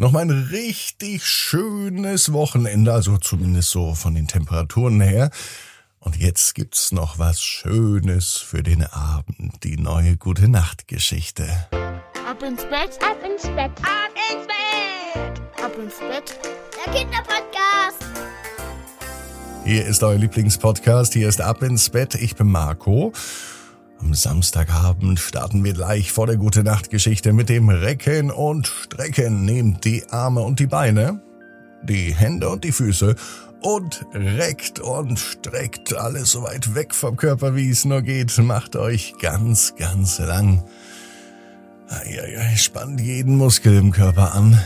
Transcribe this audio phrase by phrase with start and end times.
[0.00, 5.30] noch mal ein richtig schönes Wochenende, also zumindest so von den Temperaturen her.
[5.98, 11.44] Und jetzt gibt's noch was Schönes für den Abend, die neue gute Nachtgeschichte.
[12.26, 16.38] Ab ins Bett, ab ins Bett, ab ins Bett, ab ins Bett.
[16.86, 18.02] Der Kinderpodcast.
[19.66, 22.14] Hier ist euer Lieblingspodcast, hier ist Ab ins Bett.
[22.14, 23.12] Ich bin Marco.
[24.00, 29.44] Am Samstagabend starten wir gleich vor der Gute Nacht Geschichte mit dem Recken und Strecken.
[29.44, 31.20] Nehmt die Arme und die Beine,
[31.82, 33.14] die Hände und die Füße
[33.60, 38.36] und reckt und streckt alles so weit weg vom Körper, wie es nur geht.
[38.38, 40.64] Macht euch ganz, ganz lang.
[42.56, 44.58] Spannt jeden Muskel im Körper an.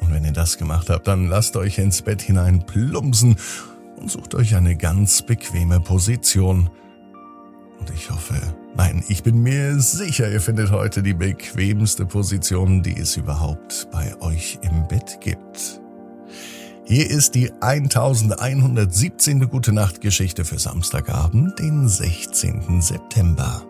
[0.00, 3.36] Und wenn ihr das gemacht habt, dann lasst euch ins Bett hinein plumpsen
[3.96, 6.70] und sucht euch eine ganz bequeme Position.
[7.80, 8.34] Und ich hoffe,
[8.76, 14.14] nein, ich bin mir sicher, ihr findet heute die bequemste Position, die es überhaupt bei
[14.20, 15.80] euch im Bett gibt.
[16.84, 19.48] Hier ist die 1117.
[19.48, 22.82] Gute Nacht Geschichte für Samstagabend, den 16.
[22.82, 23.62] September.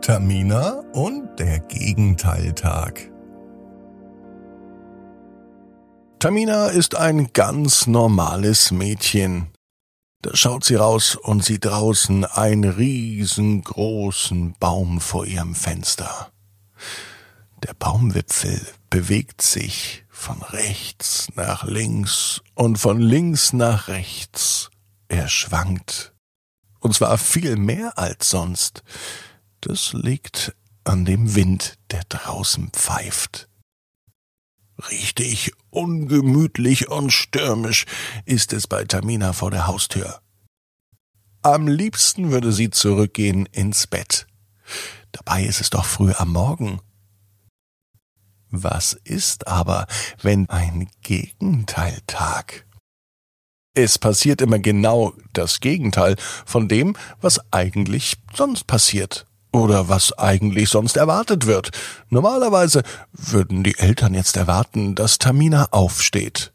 [0.00, 3.10] Tamina und der Gegenteiltag.
[6.18, 9.51] Tamina ist ein ganz normales Mädchen.
[10.22, 16.30] Da schaut sie raus und sieht draußen einen riesengroßen Baum vor ihrem Fenster.
[17.64, 24.70] Der Baumwipfel bewegt sich von rechts nach links und von links nach rechts.
[25.08, 26.14] Er schwankt.
[26.78, 28.84] Und zwar viel mehr als sonst.
[29.60, 33.48] Das liegt an dem Wind, der draußen pfeift.
[34.90, 37.86] Richtig ungemütlich und stürmisch
[38.24, 40.20] ist es bei Tamina vor der Haustür.
[41.42, 44.26] Am liebsten würde sie zurückgehen ins Bett.
[45.12, 46.80] Dabei ist es doch früh am Morgen.
[48.50, 49.86] Was ist aber,
[50.20, 52.66] wenn ein Gegenteiltag?
[53.74, 60.70] Es passiert immer genau das Gegenteil von dem, was eigentlich sonst passiert oder was eigentlich
[60.70, 61.70] sonst erwartet wird.
[62.08, 62.82] Normalerweise
[63.12, 66.52] würden die Eltern jetzt erwarten, dass Tamina aufsteht.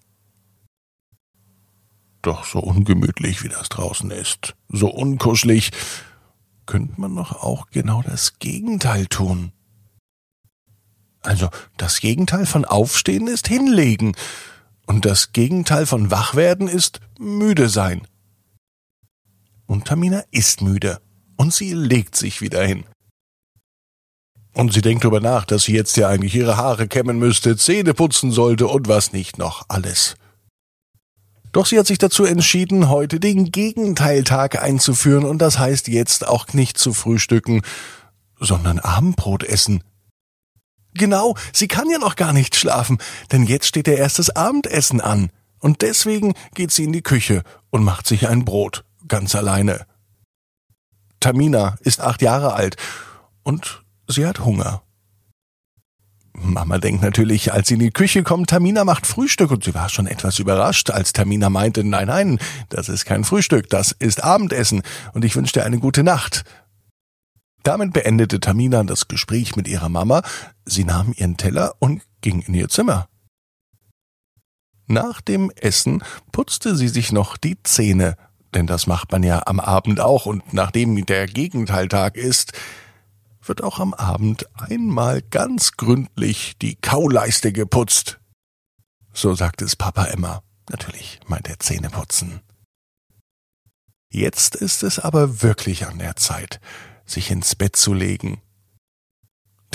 [2.24, 5.72] Doch so ungemütlich wie das draußen ist, so unkuschelig,
[6.66, 9.54] könnte man doch auch genau das Gegenteil tun.
[11.22, 14.16] Also das Gegenteil von Aufstehen ist hinlegen,
[14.88, 18.08] und das Gegenteil von Wachwerden ist müde sein.
[19.66, 21.02] Und Tamina ist müde
[21.38, 22.84] und sie legt sich wieder hin.
[24.54, 27.94] Und sie denkt darüber nach, dass sie jetzt ja eigentlich ihre Haare kämmen müsste, Zähne
[27.94, 30.16] putzen sollte und was nicht noch alles.
[31.52, 36.54] Doch sie hat sich dazu entschieden, heute den Gegenteiltag einzuführen und das heißt jetzt auch
[36.54, 37.62] nicht zu frühstücken,
[38.40, 39.84] sondern Abendbrot essen.
[40.94, 43.00] Genau, sie kann ja noch gar nicht schlafen,
[43.32, 45.32] denn jetzt steht ihr erstes Abendessen an.
[45.60, 49.87] Und deswegen geht sie in die Küche und macht sich ein Brot, ganz alleine.
[51.20, 52.78] Tamina ist acht Jahre alt
[53.44, 54.84] und sie hat Hunger.
[56.34, 59.90] Mama denkt natürlich, als sie in die Küche kommt, Tamina macht Frühstück und sie war
[59.90, 62.40] schon etwas überrascht, als Tamina meinte, nein, nein,
[62.70, 64.84] das ist kein Frühstück, das ist Abendessen
[65.14, 66.44] und ich wünsche dir eine gute Nacht.
[67.64, 70.22] Damit beendete Tamina das Gespräch mit ihrer Mama,
[70.66, 73.10] sie nahm ihren Teller und ging in ihr Zimmer.
[74.86, 78.16] Nach dem Essen putzte sie sich noch die Zähne,
[78.58, 82.54] denn das macht man ja am Abend auch, und nachdem der Gegenteiltag ist,
[83.44, 88.20] wird auch am Abend einmal ganz gründlich die Kauleiste geputzt.
[89.14, 90.42] So sagt es Papa immer.
[90.72, 92.42] Natürlich meint er Zähneputzen.
[94.10, 96.60] Jetzt ist es aber wirklich an der Zeit,
[97.06, 98.42] sich ins Bett zu legen,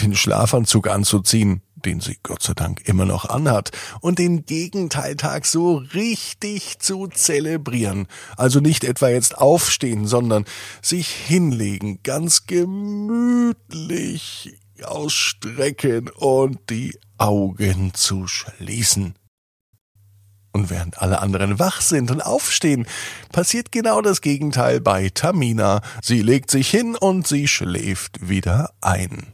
[0.00, 3.70] den Schlafanzug anzuziehen, den sie Gott sei Dank immer noch anhat,
[4.00, 8.06] und den Gegenteiltag so richtig zu zelebrieren.
[8.36, 10.44] Also nicht etwa jetzt aufstehen, sondern
[10.80, 13.62] sich hinlegen, ganz gemütlich
[14.82, 19.14] ausstrecken und die Augen zu schließen.
[20.52, 22.86] Und während alle anderen wach sind und aufstehen,
[23.32, 25.80] passiert genau das Gegenteil bei Tamina.
[26.02, 29.31] Sie legt sich hin und sie schläft wieder ein.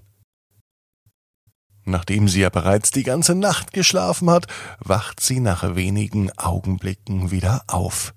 [1.88, 4.46] Nachdem sie ja bereits die ganze Nacht geschlafen hat,
[4.78, 8.12] wacht sie nach wenigen Augenblicken wieder auf.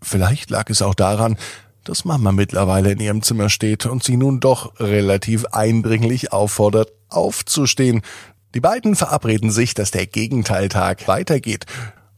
[0.00, 1.36] Vielleicht lag es auch daran,
[1.84, 8.00] dass Mama mittlerweile in ihrem Zimmer steht und sie nun doch relativ eindringlich auffordert, aufzustehen.
[8.54, 11.66] Die beiden verabreden sich, dass der Gegenteiltag weitergeht.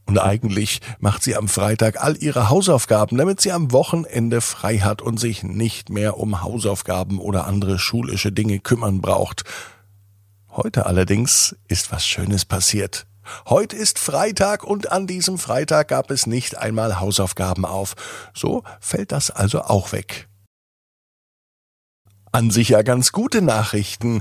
[0.06, 5.02] Und eigentlich macht sie am Freitag all ihre Hausaufgaben, damit sie am Wochenende frei hat
[5.02, 9.44] und sich nicht mehr um Hausaufgaben oder andere schulische Dinge kümmern braucht.
[10.54, 13.06] Heute allerdings ist was Schönes passiert.
[13.48, 17.94] Heute ist Freitag und an diesem Freitag gab es nicht einmal Hausaufgaben auf.
[18.34, 20.28] So fällt das also auch weg.
[22.32, 24.20] An sich ja ganz gute Nachrichten.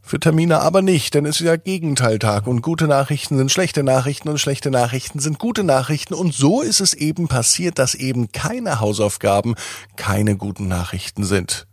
[0.00, 4.30] Für Tamina aber nicht, denn es ist ja Gegenteiltag und gute Nachrichten sind schlechte Nachrichten
[4.30, 8.80] und schlechte Nachrichten sind gute Nachrichten und so ist es eben passiert, dass eben keine
[8.80, 9.56] Hausaufgaben
[9.96, 11.66] keine guten Nachrichten sind.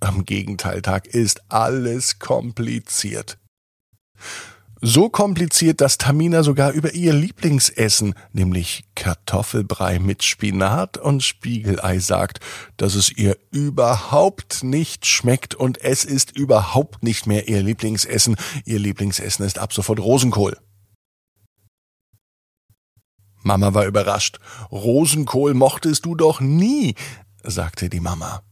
[0.00, 3.38] Am Gegenteiltag ist alles kompliziert.
[4.82, 12.40] So kompliziert, dass Tamina sogar über ihr Lieblingsessen, nämlich Kartoffelbrei mit Spinat und Spiegelei sagt,
[12.76, 18.36] dass es ihr überhaupt nicht schmeckt und es ist überhaupt nicht mehr ihr Lieblingsessen.
[18.66, 20.58] Ihr Lieblingsessen ist ab sofort Rosenkohl.
[23.42, 24.40] Mama war überrascht.
[24.70, 26.94] Rosenkohl mochtest du doch nie,
[27.42, 28.42] sagte die Mama.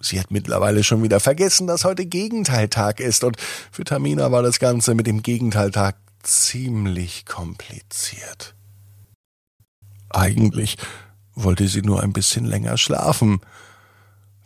[0.00, 3.36] Sie hat mittlerweile schon wieder vergessen, dass heute Gegenteiltag ist, und
[3.72, 8.54] für Tamina war das Ganze mit dem Gegenteiltag ziemlich kompliziert.
[10.10, 10.76] Eigentlich
[11.34, 13.40] wollte sie nur ein bisschen länger schlafen.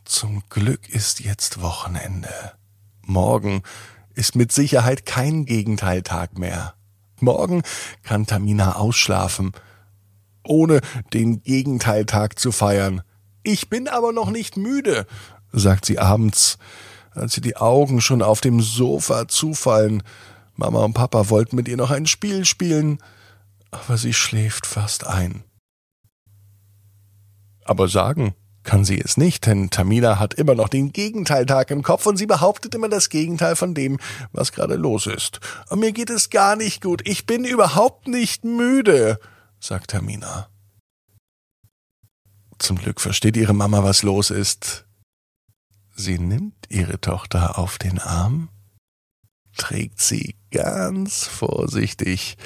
[0.04, 2.52] Zum Glück ist jetzt Wochenende.
[3.02, 3.62] Morgen
[4.14, 6.74] ist mit Sicherheit kein Gegenteiltag mehr.
[7.20, 7.62] Morgen
[8.02, 9.52] kann Tamina ausschlafen,
[10.42, 10.80] ohne
[11.12, 13.02] den Gegenteiltag zu feiern.
[13.42, 15.06] Ich bin aber noch nicht müde,
[15.52, 16.58] sagt sie abends,
[17.12, 20.02] als sie die Augen schon auf dem Sofa zufallen.
[20.56, 22.98] Mama und Papa wollten mit ihr noch ein Spiel spielen,
[23.70, 25.44] aber sie schläft fast ein.
[27.64, 32.06] Aber sagen kann sie es nicht, denn Tamina hat immer noch den Gegenteiltag im Kopf
[32.06, 33.98] und sie behauptet immer das Gegenteil von dem,
[34.32, 35.40] was gerade los ist.
[35.70, 37.00] Und mir geht es gar nicht gut.
[37.06, 39.18] Ich bin überhaupt nicht müde,
[39.60, 40.48] sagt Tamina.
[42.58, 44.84] Zum Glück versteht ihre Mama, was los ist.
[46.02, 48.48] Sie nimmt ihre Tochter auf den Arm,
[49.54, 52.38] trägt sie ganz vorsichtig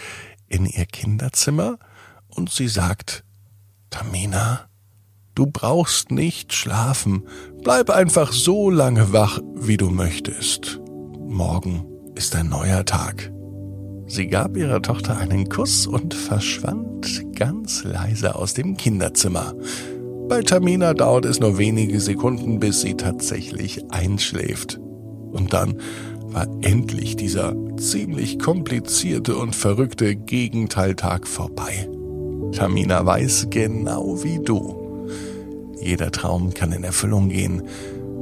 [0.49, 1.79] in ihr Kinderzimmer
[2.27, 3.23] und sie sagt,
[3.91, 4.69] Tamina,
[5.37, 7.29] du brauchst nicht schlafen,
[7.63, 10.81] bleib einfach so lange wach, wie du möchtest.
[11.21, 11.87] Morgen
[12.17, 13.31] ist ein neuer Tag.
[14.09, 19.55] Sie gab ihrer Tochter einen Kuss und verschwand ganz leise aus dem Kinderzimmer.
[20.29, 24.81] Bei Tamina dauert es nur wenige Sekunden, bis sie tatsächlich einschläft.
[25.33, 25.79] Und dann
[26.29, 31.89] war endlich dieser ziemlich komplizierte und verrückte Gegenteiltag vorbei.
[32.53, 35.09] Tamina weiß genau wie du.
[35.81, 37.63] Jeder Traum kann in Erfüllung gehen.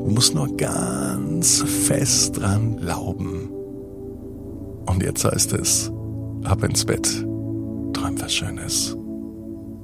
[0.04, 3.48] Du musst nur ganz fest dran glauben.
[4.86, 5.92] Und jetzt heißt es,
[6.42, 7.06] ab ins Bett,
[7.92, 8.96] träum was Schönes.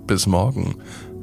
[0.06, 0.74] Bis morgen.